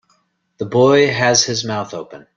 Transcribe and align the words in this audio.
The 0.57 0.65
boy 0.65 1.11
has 1.11 1.43
his 1.43 1.63
mouth 1.63 1.93
open 1.93 2.25